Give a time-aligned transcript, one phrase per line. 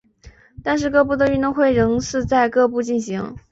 [0.63, 3.37] 但是各部的运动会仍是在各部进行。